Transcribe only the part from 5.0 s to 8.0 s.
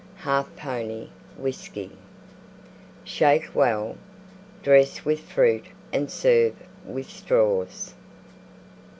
with Fruit and serve with Straws.